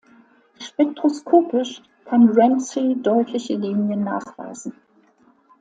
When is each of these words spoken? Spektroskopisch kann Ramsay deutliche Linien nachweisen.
Spektroskopisch 0.59 1.83
kann 2.05 2.29
Ramsay 2.31 2.99
deutliche 3.03 3.53
Linien 3.55 4.03
nachweisen. 4.03 4.73